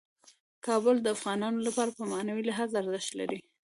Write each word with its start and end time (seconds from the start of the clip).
کابل 0.65 0.95
د 1.01 1.07
افغانانو 1.15 1.59
لپاره 1.67 1.91
په 1.97 2.03
معنوي 2.11 2.43
لحاظ 2.49 2.69
ارزښت 2.81 3.11
لري. 3.19 3.39